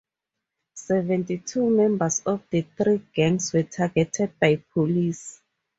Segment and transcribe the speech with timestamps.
[0.77, 5.39] Seventy-two members of the three gangs were targeted by police.